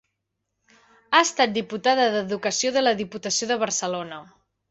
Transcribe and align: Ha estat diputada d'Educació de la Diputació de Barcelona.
Ha 1.17 1.19
estat 1.25 1.53
diputada 1.57 2.07
d'Educació 2.15 2.73
de 2.79 2.85
la 2.87 2.95
Diputació 3.05 3.53
de 3.55 3.59
Barcelona. 3.67 4.19